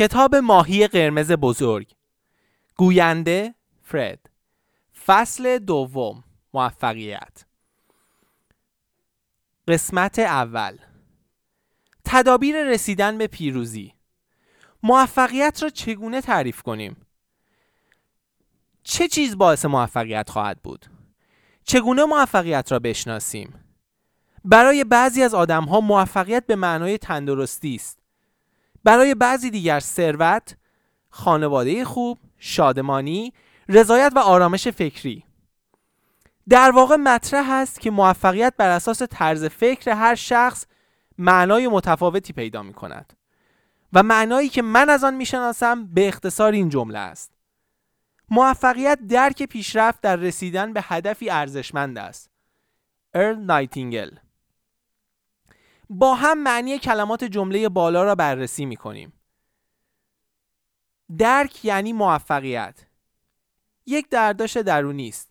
[0.00, 1.92] کتاب ماهی قرمز بزرگ
[2.76, 4.30] گوینده فرد
[5.06, 7.44] فصل دوم موفقیت
[9.68, 10.78] قسمت اول
[12.04, 13.94] تدابیر رسیدن به پیروزی
[14.82, 16.96] موفقیت را چگونه تعریف کنیم؟
[18.82, 20.86] چه چیز باعث موفقیت خواهد بود؟
[21.64, 23.64] چگونه موفقیت را بشناسیم؟
[24.44, 27.99] برای بعضی از آدم ها موفقیت به معنای تندرستی است.
[28.84, 30.56] برای بعضی دیگر ثروت،
[31.10, 33.32] خانواده خوب، شادمانی،
[33.68, 35.24] رضایت و آرامش فکری.
[36.48, 40.66] در واقع مطرح است که موفقیت بر اساس طرز فکر هر شخص
[41.18, 43.12] معنای متفاوتی پیدا می کند
[43.92, 47.32] و معنایی که من از آن می شناسم به اختصار این جمله است.
[48.30, 52.30] موفقیت درک پیشرفت در رسیدن به هدفی ارزشمند است.
[53.14, 54.10] ارل نایتینگل
[55.90, 59.12] با هم معنی کلمات جمله بالا را بررسی می کنیم.
[61.18, 62.86] درک یعنی موفقیت.
[63.86, 65.30] یک درداشت درونی است.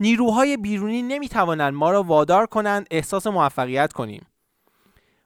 [0.00, 4.26] نیروهای بیرونی نمی توانند ما را وادار کنند احساس موفقیت کنیم.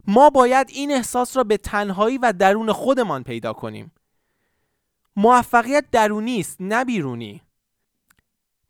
[0.06, 3.92] ما باید این احساس را به تنهایی و درون خودمان پیدا کنیم.
[5.16, 7.42] موفقیت درونی است نه بیرونی.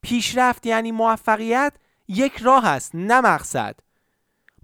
[0.01, 1.73] پیشرفت یعنی موفقیت
[2.09, 3.86] یک راه است نه مقصد.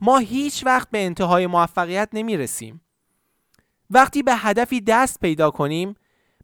[0.04, 2.80] ما هیچ وقت به انتهای موفقیت نمی رسیم.
[3.90, 5.94] وقتی به هدفی دست پیدا کنیم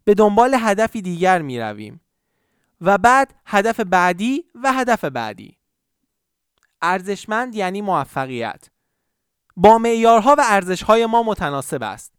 [0.03, 2.01] به دنبال هدفی دیگر می رویم
[2.81, 5.57] و بعد هدف بعدی و هدف بعدی.
[6.81, 8.69] ارزشمند یعنی موفقیت.
[9.55, 12.13] با معیارها و ارزشهای ما متناسب است.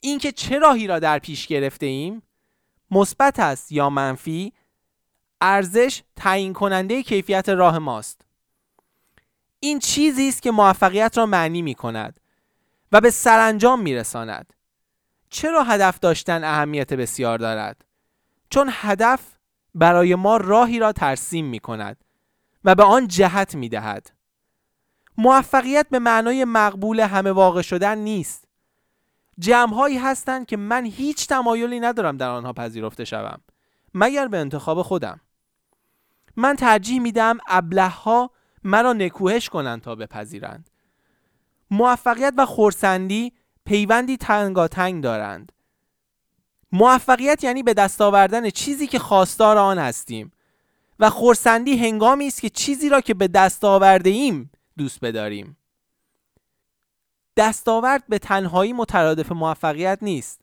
[0.00, 2.22] اینکه چه راهی را در پیش گرفته ایم
[2.90, 4.52] مثبت است یا منفی
[5.40, 8.24] ارزش تعیین کننده کیفیت راه ماست.
[9.64, 12.20] این چیزی است که موفقیت را معنی می کند
[12.92, 14.52] و به سرانجام می رساند.
[15.30, 17.84] چرا هدف داشتن اهمیت بسیار دارد؟
[18.50, 19.20] چون هدف
[19.74, 22.04] برای ما راهی را ترسیم می کند
[22.64, 24.10] و به آن جهت می دهد.
[25.18, 28.44] موفقیت به معنای مقبول همه واقع شدن نیست.
[29.38, 33.40] جمعهایی هستند که من هیچ تمایلی ندارم در آنها پذیرفته شوم
[33.94, 35.20] مگر به انتخاب خودم.
[36.36, 38.30] من ترجیح میدم ابله ها
[38.64, 40.70] مرا نکوهش کنند تا بپذیرند.
[41.70, 43.32] موفقیت و خورسندی
[43.64, 45.52] پیوندی تنگاتنگ دارند.
[46.72, 50.30] موفقیت یعنی به دست آوردن چیزی که خواستار آن هستیم
[50.98, 55.56] و خورسندی هنگامی است که چیزی را که به دست آورده ایم دوست بداریم.
[57.36, 60.40] دستاورد به تنهایی مترادف موفقیت نیست.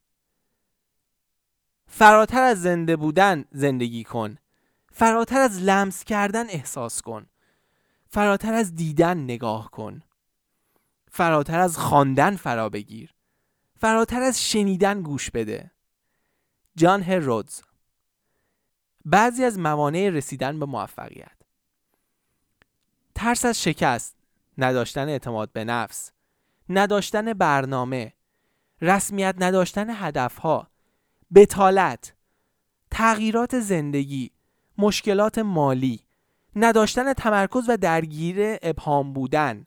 [1.88, 4.38] فراتر از زنده بودن زندگی کن.
[4.92, 7.26] فراتر از لمس کردن احساس کن.
[8.14, 10.02] فراتر از دیدن نگاه کن.
[11.12, 13.14] فراتر از خواندن فرا بگیر.
[13.80, 15.72] فراتر از شنیدن گوش بده.
[16.76, 17.62] جان هرودز.
[19.06, 21.38] بعضی از موانع رسیدن به موفقیت.
[23.16, 24.16] ترس از شکست
[24.58, 26.12] نداشتن اعتماد به نفس
[26.70, 28.14] نداشتن برنامه
[28.82, 30.68] رسمیت نداشتن هدفها
[31.36, 32.14] بتالت
[32.92, 34.32] تغییرات زندگی
[34.78, 36.06] مشکلات مالی
[36.56, 39.66] نداشتن تمرکز و درگیر ابهام بودن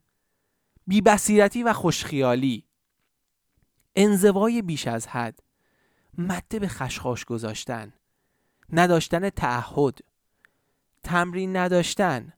[0.86, 2.66] بیبصیرتی و خوشخیالی.
[3.96, 5.38] انزوای بیش از حد
[6.18, 7.92] مده به خشخاش گذاشتن.
[8.72, 9.98] نداشتن تعهد.
[11.02, 12.32] تمرین نداشتن.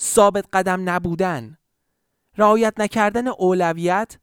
[0.00, 1.58] ثابت قدم نبودن.
[2.36, 4.18] رعایت نکردن اولویت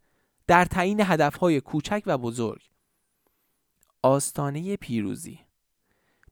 [0.48, 2.62] در تعیین هدفهای کوچک و بزرگ.
[4.02, 5.40] آستانه پیروزی.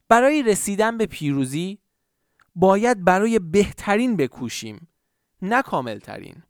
[0.07, 1.79] برای رسیدن به پیروزی
[2.55, 4.87] باید برای بهترین بکوشیم
[5.41, 6.43] نه کاملترین.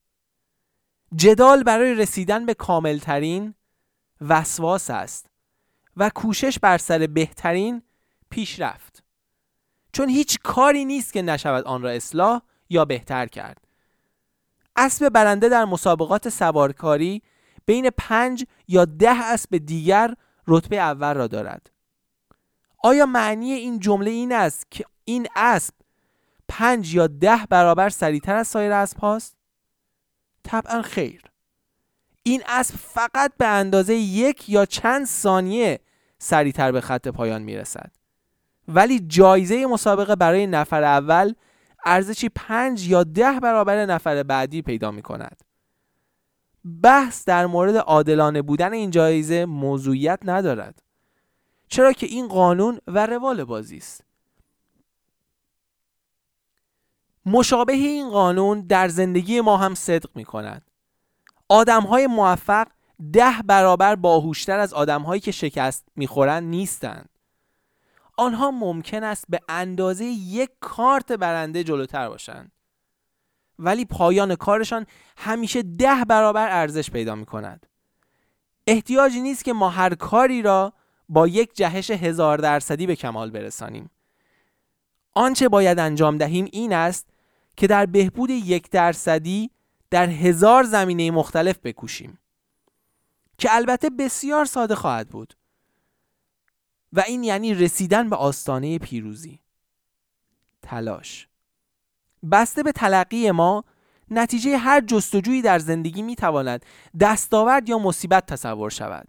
[1.15, 3.55] جدال برای رسیدن به کاملترین
[4.21, 5.25] وسواس است
[5.97, 7.81] و کوشش بر سر بهترین
[8.29, 9.03] پیشرفت.
[9.93, 13.67] چون هیچ کاری نیست که نشود آن را اصلاح یا بهتر کرد.
[14.75, 17.21] اسب برنده در مسابقات سوارکاری
[17.65, 20.13] بین پنج یا ده اسب دیگر
[20.47, 21.69] رتبه اول را دارد.
[22.83, 25.73] آیا معنی این جمله این است که این اسب
[26.53, 29.35] پنج یا ده برابر سریعتر از سایر اسب هاست؟
[30.43, 31.21] طبعا خیر
[32.23, 35.79] این اسب فقط به اندازه یک یا چند ثانیه
[36.19, 37.91] سریعتر به خط پایان می‌رسد
[38.67, 41.33] ولی جایزه مسابقه برای نفر اول
[41.85, 45.41] ارزشی پنج یا ده برابر نفر بعدی پیدا می کند.
[46.83, 50.81] بحث در مورد عادلانه بودن این جایزه موضوعیت ندارد
[51.67, 54.12] چرا که این قانون و روال بازی است
[57.25, 60.71] مشابه این قانون در زندگی ما هم صدق می کند.
[61.49, 62.67] آدم های موفق
[63.13, 67.09] ده برابر باهوشتر از آدمهایی که شکست می‌خورند نیستند
[68.17, 72.51] آنها ممکن است به اندازه یک کارت برنده جلوتر باشند
[73.59, 74.85] ولی پایان کارشان
[75.17, 77.65] همیشه ده برابر ارزش پیدا می کند.
[78.67, 80.73] احتیاجی نیست که ما هر کاری را
[81.09, 83.89] با یک جهش هزار درصدی به کمال برسانیم.
[85.13, 87.12] آنچه باید انجام دهیم این است
[87.57, 89.51] که در بهبود یک درصدی
[89.89, 92.19] در هزار زمینه مختلف بکوشیم.
[93.37, 95.33] که البته بسیار ساده خواهد بود.
[96.93, 99.39] و این یعنی رسیدن به آستانه پیروزی.
[100.61, 101.27] تلاش.
[102.31, 103.63] بسته به تلقی ما
[104.11, 106.65] نتیجه هر جستجویی در زندگی می تواند
[106.99, 109.07] دستاورد یا مصیبت تصور شود.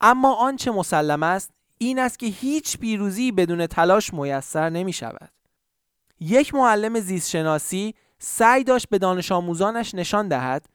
[0.00, 5.37] اما آنچه مسلم است این است که هیچ پیروزی بدون تلاش میسر نمی شود
[6.20, 10.66] یک معلم زیستشناسی سعی داشت به دانش آموزانش نشان دهد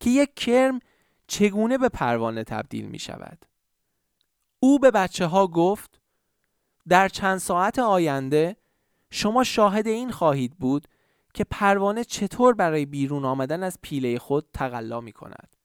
[0.00, 0.78] که یک کرم
[1.26, 3.46] چگونه به پروانه تبدیل می شود
[4.60, 6.00] او به بچه ها گفت
[6.88, 8.56] در چند ساعت آینده
[9.10, 10.88] شما شاهد این خواهید بود
[11.34, 15.56] که پروانه چطور برای بیرون آمدن از پیله خود تقلا می کند.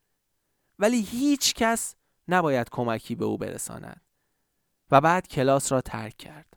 [0.79, 1.95] ولی هیچ کس
[2.27, 4.01] نباید کمکی به او برساند
[4.91, 6.54] و بعد کلاس را ترک کرد.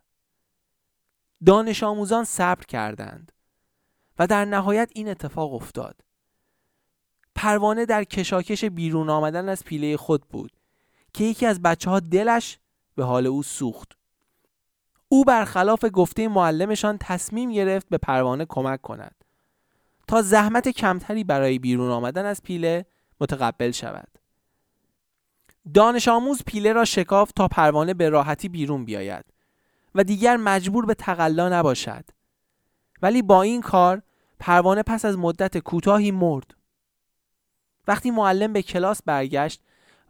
[1.45, 3.31] دانش آموزان صبر کردند
[4.19, 6.01] و در نهایت این اتفاق افتاد.
[7.35, 10.51] پروانه در کشاکش بیرون آمدن از پیله خود بود
[11.13, 12.59] که یکی از بچه ها دلش
[12.95, 13.91] به حال او سوخت.
[15.07, 19.15] او برخلاف گفته معلمشان تصمیم گرفت به پروانه کمک کند
[20.07, 22.85] تا زحمت کمتری برای بیرون آمدن از پیله
[23.21, 24.07] متقبل شود.
[25.73, 29.25] دانش آموز پیله را شکاف تا پروانه به راحتی بیرون بیاید
[29.95, 32.05] و دیگر مجبور به تقلا نباشد.
[33.01, 34.01] ولی با این کار
[34.39, 36.55] پروانه پس از مدت کوتاهی مرد.
[37.87, 39.61] وقتی معلم به کلاس برگشت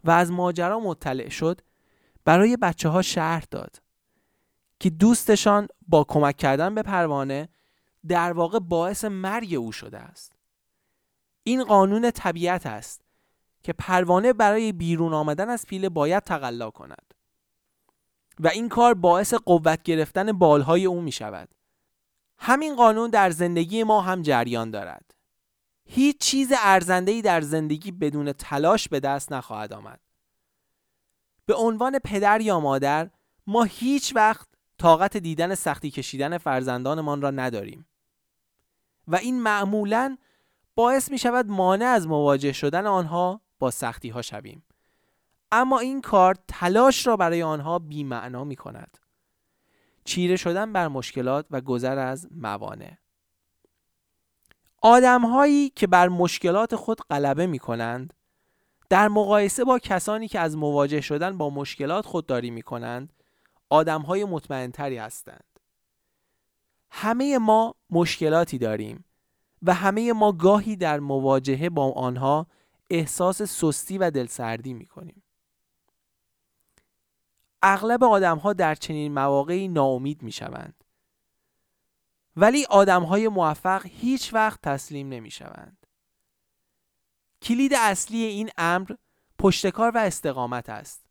[0.04, 1.60] و از ماجرا مطلع شد
[2.24, 3.82] برای بچه ها شهر داد.
[4.80, 7.48] که دوستشان با کمک کردن به پروانه
[8.08, 10.32] در واقع باعث مرگ او شده است
[11.42, 13.00] این قانون طبیعت است
[13.62, 17.14] که پروانه برای بیرون آمدن از پیله باید تقلا کند
[18.40, 21.48] و این کار باعث قوت گرفتن بالهای او می شود
[22.38, 25.14] همین قانون در زندگی ما هم جریان دارد.
[25.84, 30.00] هیچ چیز ارزنده‌ای در زندگی بدون تلاش به دست نخواهد آمد.
[31.46, 33.10] به عنوان پدر یا مادر
[33.46, 34.48] ما هیچ وقت
[34.78, 37.86] طاقت دیدن سختی کشیدن فرزندانمان را نداریم.
[39.08, 40.16] و این معمولا
[40.74, 44.62] باعث می شود مانع از مواجه شدن آنها با سختی ها شویم.
[45.52, 48.98] اما این کار تلاش را برای آنها بیمعنا می کند
[50.04, 52.92] چیره شدن بر مشکلات و گذر از موانع
[54.82, 58.14] آدم هایی که بر مشکلات خود غلبه می کنند
[58.90, 63.12] در مقایسه با کسانی که از مواجه شدن با مشکلات خودداری می کنند
[63.70, 65.44] آدم های مطمئنتری هستند.
[66.90, 69.04] همه ما مشکلاتی داریم
[69.62, 72.46] و همه ما گاهی در مواجهه با آنها
[72.90, 75.22] احساس سستی و دلسردی می کنیم.
[77.62, 80.84] اغلب آدم ها در چنین مواقعی ناامید می شوند.
[82.36, 85.86] ولی آدم های موفق هیچ وقت تسلیم نمی شوند.
[87.42, 88.92] کلید اصلی این امر
[89.38, 91.04] پشتکار و استقامت است.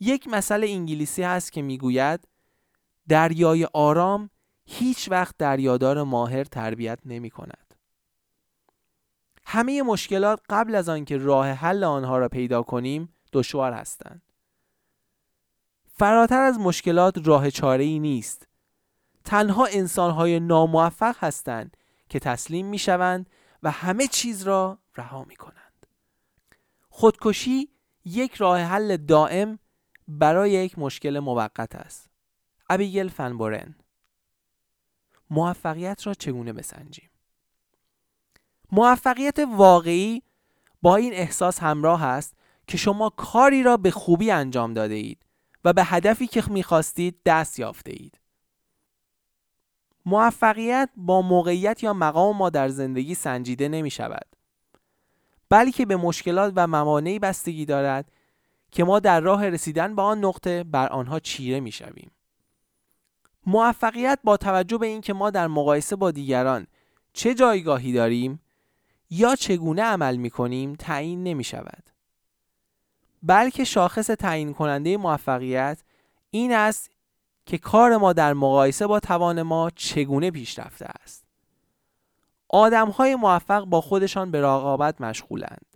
[0.00, 2.28] یک مسئله انگلیسی هست که می‌گوید
[3.08, 4.30] دریای آرام
[4.66, 7.74] هیچ وقت دریادار ماهر تربیت نمی کند.
[9.44, 14.22] همه مشکلات قبل از آنکه راه حل آنها را پیدا کنیم دشوار هستند.
[15.98, 18.46] فراتر از مشکلات راه چاره ای نیست.
[19.24, 21.76] تنها انسانهای ناموفق هستند
[22.08, 23.30] که تسلیم می شوند
[23.62, 25.86] و همه چیز را رها می کنند.
[26.88, 27.68] خودکشی
[28.04, 29.58] یک راه حل دائم
[30.08, 32.10] برای یک مشکل موقت است.
[32.70, 33.74] ابیگل فنبورن
[35.30, 37.10] موفقیت را چگونه بسنجیم؟
[38.72, 40.22] موفقیت واقعی
[40.82, 42.34] با این احساس همراه است
[42.66, 45.27] که شما کاری را به خوبی انجام داده اید
[45.64, 48.20] و به هدفی که می‌خواستید دست یافته اید.
[50.06, 54.26] موفقیت با موقعیت یا مقام ما در زندگی سنجیده نمی شود.
[55.48, 58.12] بلکه به مشکلات و موانعی بستگی دارد
[58.70, 62.10] که ما در راه رسیدن به آن نقطه بر آنها چیره می شویم.
[63.46, 66.66] موفقیت با توجه به اینکه ما در مقایسه با دیگران
[67.12, 68.40] چه جایگاهی داریم
[69.10, 71.90] یا چگونه عمل می کنیم تعیین نمی شود.
[73.22, 75.82] بلکه شاخص تعیین کننده موفقیت
[76.30, 76.90] این است
[77.46, 81.24] که کار ما در مقایسه با توان ما چگونه پیشرفته است.
[82.48, 85.66] آدم های موفق با خودشان به رقابت مشغولند.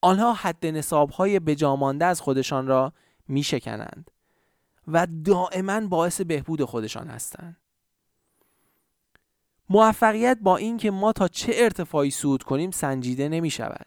[0.00, 2.92] آنها حد نصابهای بجامانده از خودشان را
[3.28, 4.10] می شکنند
[4.88, 7.56] و دائما باعث بهبود خودشان هستند.
[9.68, 13.86] موفقیت با اینکه ما تا چه ارتفاعی صعود کنیم سنجیده نمی شود.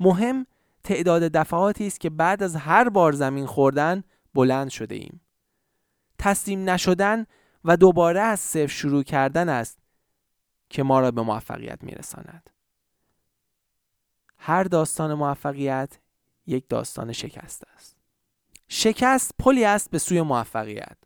[0.00, 0.46] مهم
[0.86, 5.20] تعداد دفعاتی است که بعد از هر بار زمین خوردن بلند شده ایم.
[6.18, 7.26] تسلیم نشدن
[7.64, 9.78] و دوباره از صفر شروع کردن است
[10.68, 12.50] که ما را به موفقیت میرساند.
[14.38, 15.98] هر داستان موفقیت
[16.46, 17.96] یک داستان شکست است.
[18.68, 20.96] شکست پلی است به سوی موفقیت.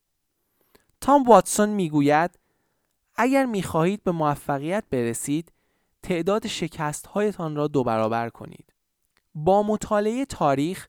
[1.00, 2.38] تام واتسون می‌گوید
[3.14, 5.52] اگر می‌خواهید به موفقیت برسید
[6.02, 8.72] تعداد شکست هایتان را دو برابر کنید.
[9.34, 10.88] با مطالعه تاریخ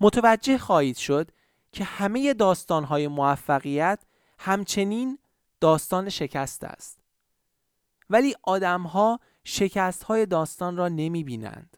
[0.00, 1.30] متوجه خواهید شد
[1.72, 4.04] که همه داستان های موفقیت
[4.38, 5.18] همچنین
[5.60, 6.98] داستان شکست است.
[8.10, 11.76] ولی آدمها شکست های داستان را نمی بینند.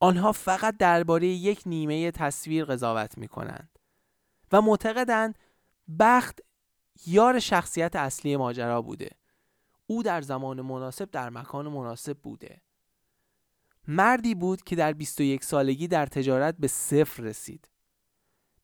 [0.00, 3.78] آنها فقط درباره یک نیمه تصویر قضاوت می کنند
[4.52, 5.38] و معتقدند
[5.98, 6.40] بخت
[7.06, 9.10] یار شخصیت اصلی ماجرا بوده.
[9.86, 12.60] او در زمان مناسب در مکان مناسب بوده.
[13.88, 17.68] مردی بود که در 21 سالگی در تجارت به صفر رسید.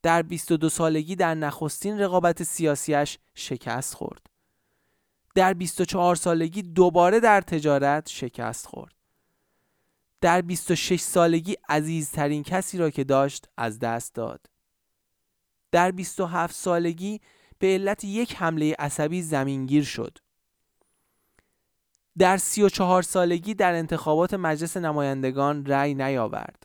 [0.03, 4.27] در 22 سالگی در نخستین رقابت سیاسیش شکست خورد.
[5.35, 8.95] در 24 سالگی دوباره در تجارت شکست خورد.
[10.21, 14.47] در 26 سالگی عزیزترین کسی را که داشت از دست داد.
[15.71, 17.21] در 27 سالگی
[17.59, 20.19] به علت یک حمله عصبی زمینگیر شد.
[22.19, 26.63] در 34 سالگی در انتخابات مجلس نمایندگان رأی نیاورد.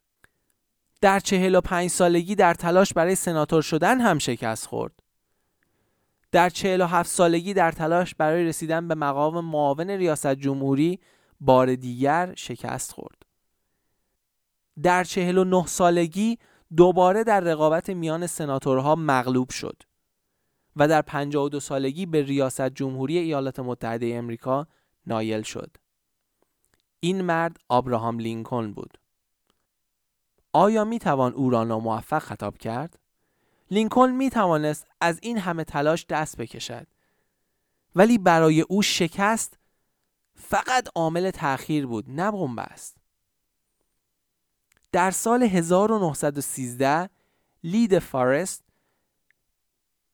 [1.02, 4.94] در 45 سالگی در تلاش برای سناتور شدن هم شکست خورد.
[6.32, 11.00] در 47 سالگی در تلاش برای رسیدن به مقام معاون ریاست جمهوری
[11.40, 13.24] بار دیگر شکست خورد.
[14.84, 16.38] در 49 سالگی
[16.76, 19.84] دوباره در رقابت میان سناتورها مغلوب شد
[20.76, 24.68] و در 52 سالگی به ریاست جمهوری ایالات متحده امریکا
[25.08, 25.78] نایل شد.
[27.00, 28.98] این مرد آبراهام لینکلن بود.
[30.54, 33.00] آیا می توان او را ناموفق خطاب کرد؟
[33.72, 36.88] لینکلن می توانست از این همه تلاش دست بکشد.
[37.96, 39.58] ولی برای او شکست
[40.36, 42.98] فقط عامل تأخیر بود نه بنبست.
[44.92, 47.10] در سال 1913
[47.64, 48.64] لید فارست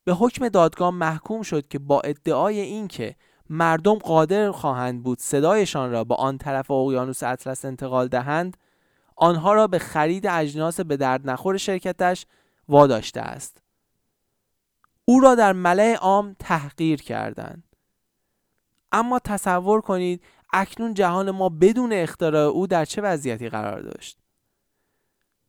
[0.04, 3.16] به حکم دادگاه محکوم شد که با ادعای اینکه
[3.50, 8.58] مردم قادر خواهند بود صدایشان را به آن طرف اقیانوس اطلس انتقال دهند
[9.16, 12.26] آنها را به خرید اجناس به درد نخور شرکتش
[12.70, 13.58] واداشته است.
[15.06, 17.64] او را در ملاء عام تحقیر کردند.
[18.92, 20.24] اما تصور کنید
[20.54, 24.20] اکنون جهان ما بدون اختراع او در چه وضعیتی قرار داشت.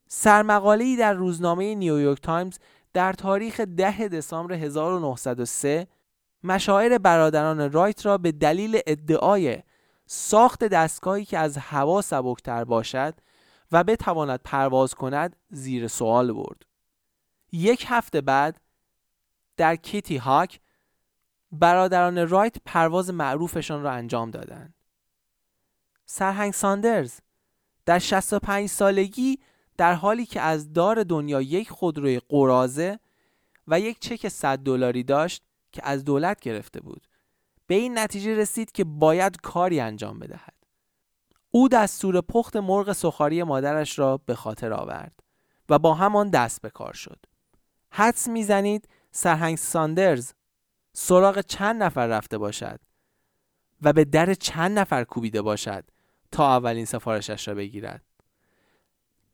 [0.08, 2.58] سرمقاله‌ای در روزنامه نیویورک تایمز
[2.92, 5.86] در تاریخ 10 دسامبر 1903
[6.44, 9.62] مشاعر برادران رایت را به دلیل ادعای
[10.06, 13.14] ساخت دستگاهی که از هوا سبکتر باشد
[13.72, 16.62] و بتواند پرواز کند زیر سوال برد.
[17.52, 18.60] یک هفته بعد
[19.56, 20.60] در کیتی هاک
[21.52, 24.74] برادران رایت پرواز معروفشان را انجام دادند.
[26.06, 27.20] سرهنگ ساندرز
[27.86, 29.38] در 65 سالگی
[29.76, 32.98] در حالی که از دار دنیا یک خودروی قرازه
[33.68, 35.42] و یک چک 100 دلاری داشت
[35.74, 37.06] که از دولت گرفته بود.
[37.66, 40.54] به این نتیجه رسید که باید کاری انجام بدهد.
[41.50, 45.20] او دستور پخت مرغ سخاری مادرش را به خاطر آورد
[45.68, 47.18] و با همان دست به کار شد.
[47.90, 50.32] حدس می‌زنید سرهنگ ساندرز
[50.92, 52.80] سراغ چند نفر رفته باشد
[53.82, 55.84] و به در چند نفر کوبیده باشد
[56.32, 58.04] تا اولین سفارشش را بگیرد.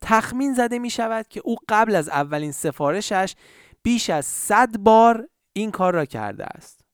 [0.00, 3.34] تخمین زده می شود که او قبل از اولین سفارشش
[3.82, 5.28] بیش از صد بار
[5.60, 6.84] این کار را کرده است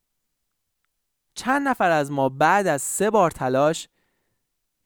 [1.35, 3.89] چند نفر از ما بعد از سه بار تلاش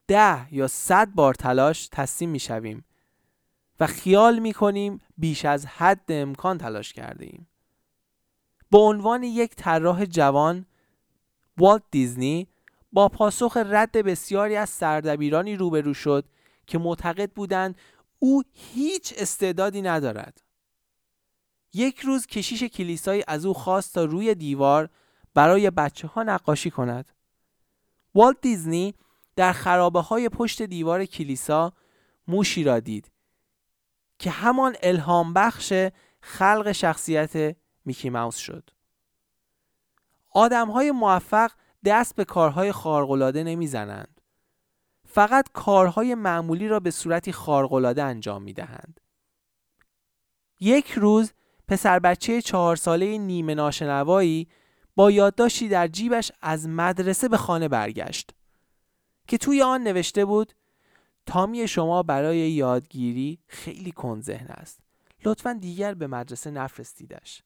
[0.07, 2.85] ده یا صد بار تلاش تسلیم می شویم
[3.79, 7.47] و خیال می کنیم بیش از حد امکان تلاش کرده ایم.
[8.71, 10.65] به عنوان یک طراح جوان
[11.57, 12.47] والت دیزنی
[12.91, 16.25] با پاسخ رد بسیاری از سردبیرانی روبرو شد
[16.67, 17.75] که معتقد بودند
[18.19, 20.41] او هیچ استعدادی ندارد.
[21.73, 24.89] یک روز کشیش کلیسایی از او خواست تا روی دیوار
[25.33, 27.11] برای بچه ها نقاشی کند.
[28.15, 28.93] والت دیزنی
[29.35, 31.73] در خرابه های پشت دیوار کلیسا
[32.27, 33.11] موشی را دید
[34.19, 35.73] که همان الهام بخش
[36.21, 38.69] خلق شخصیت میکی ماوس شد.
[40.29, 41.51] آدم های موفق
[41.85, 44.21] دست به کارهای خارق‌العاده نمی‌زنند.
[45.05, 48.99] فقط کارهای معمولی را به صورتی خارق‌العاده انجام می دهند.
[50.59, 51.33] یک روز
[51.71, 54.47] پسر بچه چهار ساله نیمه ناشنوایی
[54.95, 58.31] با یادداشتی در جیبش از مدرسه به خانه برگشت
[59.27, 60.53] که توی آن نوشته بود
[61.25, 64.79] تامی شما برای یادگیری خیلی کند ذهن است.
[65.25, 67.43] لطفا دیگر به مدرسه نفرستیدش.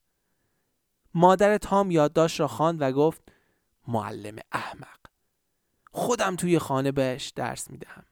[1.13, 3.21] مادر تام یادداشت را خواند و گفت
[3.87, 4.99] معلم احمق
[5.91, 8.05] خودم توی خانه بهش درس می‌دهم.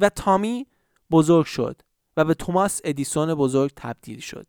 [0.00, 0.66] و تامی
[1.10, 1.82] بزرگ شد
[2.16, 4.46] و به توماس ادیسون بزرگ تبدیل شد.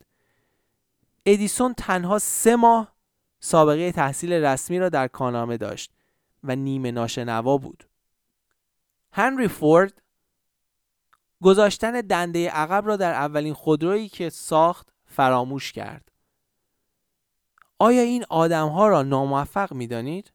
[1.26, 2.96] ادیسون تنها سه ماه
[3.40, 5.92] سابقه تحصیل رسمی را در کانامه داشت
[6.44, 7.84] و نیمه ناشنوا بود.
[9.12, 10.02] هنری فورد
[11.42, 16.12] گذاشتن دنده عقب را در اولین خودرویی که ساخت فراموش کرد.
[17.80, 20.34] آیا این آدمها را ناموفق می دانید؟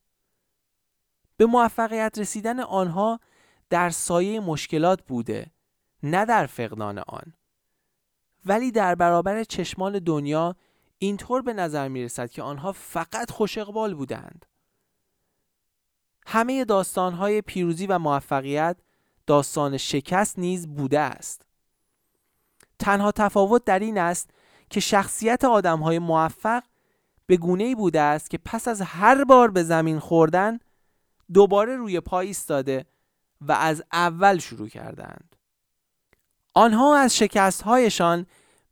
[1.37, 3.20] به موفقیت رسیدن آنها
[3.70, 5.50] در سایه مشکلات بوده
[6.02, 7.35] نه در فقدان آن.
[8.44, 10.56] ولی در برابر چشمان دنیا
[11.02, 14.47] اینطور به نظر می رسد که آنها فقط خوش اقبال بودند
[16.26, 18.76] همه داستانهای پیروزی و موفقیت
[19.26, 21.42] داستان شکست نیز بوده است
[22.78, 24.30] تنها تفاوت در این است
[24.71, 26.62] که شخصیت آدمهای موفق
[27.26, 30.59] به گونه ای بوده است که پس از هر بار به زمین خوردن
[31.33, 32.87] دوباره روی پای ایستاده
[33.40, 35.37] و از اول شروع کردند.
[36.54, 38.26] آنها از شکستهایشان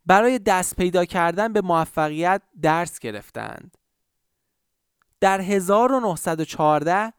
[0.09, 3.79] برای دست پیدا کردن به موفقیت درس گرفتند.
[5.21, 7.13] در 1914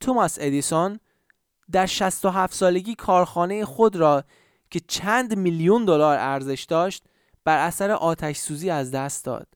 [0.00, 1.00] توماس ادیسون
[1.72, 4.24] در 67 سالگی کارخانه خود را
[4.70, 7.04] که چند میلیون دلار ارزش داشت
[7.44, 9.46] بر اثر آتش سوزی از دست داد.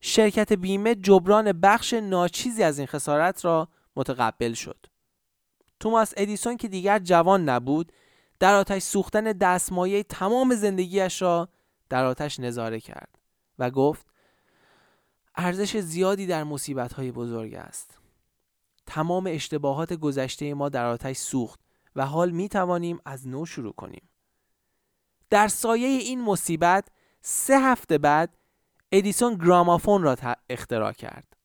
[0.00, 4.86] شرکت بیمه جبران بخش ناچیزی از این خسارت را متقبل شد.
[5.80, 7.92] توماس ادیسون که دیگر جوان نبود
[8.40, 11.48] در آتش سوختن دستمایه تمام زندگیش را
[11.88, 13.18] در آتش نظاره کرد
[13.58, 14.06] و گفت
[15.34, 17.98] ارزش زیادی در مصیبت های بزرگ است.
[18.86, 21.60] تمام اشتباهات گذشته ما در آتش سوخت
[21.96, 24.08] و حال می توانیم از نو شروع کنیم.
[25.30, 26.88] در سایه این مصیبت
[27.20, 28.36] سه هفته بعد
[28.92, 30.16] ادیسون گرامافون را
[30.50, 31.36] اختراع کرد.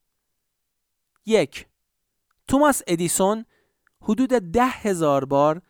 [1.26, 1.66] یک
[2.48, 3.44] توماس ادیسون
[4.02, 5.62] حدود ده هزار بار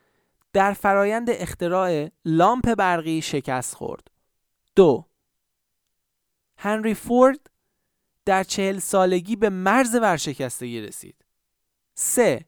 [0.57, 4.11] در فرایند اختراع لامپ برقی شکست خورد.
[4.77, 5.07] دو
[6.57, 7.51] هنری فورد
[8.25, 11.25] در چهل سالگی به مرز ورشکستگی رسید.
[11.95, 12.45] سه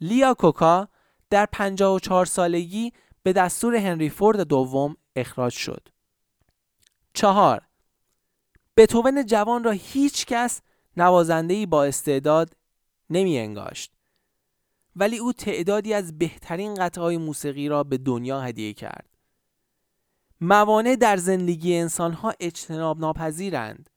[0.00, 0.88] لیا کوکا
[1.30, 5.88] در 54 سالگی به دستور هنری فورد دوم اخراج شد.
[7.14, 7.68] چهار
[8.76, 10.62] بتوون جوان را هیچ کس
[10.96, 12.56] نوازندهی با استعداد
[13.10, 13.99] نمی انگاشت.
[14.96, 19.10] ولی او تعدادی از بهترین قطعه موسیقی را به دنیا هدیه کرد.
[20.40, 23.90] موانع در زندگی انسانها اجتناب ناپذیرند.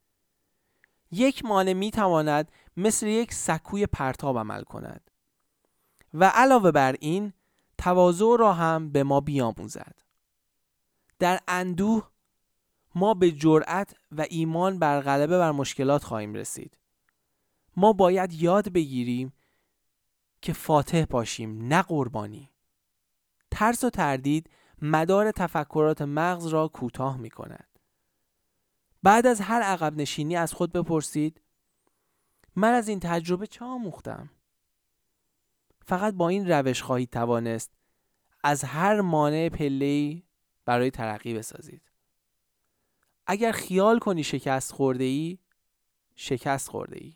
[1.10, 5.10] یک مانع می تواند مثل یک سکوی پرتاب عمل کند
[6.14, 7.32] و علاوه بر این
[7.78, 9.98] تواضع را هم به ما بیاموزد.
[11.18, 12.10] در اندوه
[12.94, 16.78] ما به جرأت و ایمان بر غلبه بر مشکلات خواهیم رسید.
[17.76, 19.32] ما باید یاد بگیریم
[20.44, 22.50] که فاتح باشیم نه قربانی.
[23.50, 24.50] ترس و تردید
[24.82, 27.68] مدار تفکرات مغز را کوتاه می کند
[29.02, 31.40] بعد از هر عقب نشینی از خود بپرسید
[32.56, 34.30] من از این تجربه چه آموختم؟
[35.86, 37.70] فقط با این روش خواهید توانست
[38.42, 40.22] از هر مانع پله‌ای
[40.64, 41.82] برای ترقی بسازید.
[43.26, 45.38] اگر خیال کنی شکست خورده ای
[46.16, 47.14] شکست خورده ای